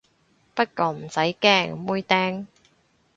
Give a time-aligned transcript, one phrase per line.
[0.55, 2.47] 不過唔使驚，妹釘